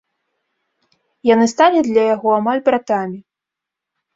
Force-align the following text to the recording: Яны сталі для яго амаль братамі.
Яны 1.33 1.45
сталі 1.53 1.79
для 1.91 2.03
яго 2.15 2.29
амаль 2.39 2.65
братамі. 2.71 3.17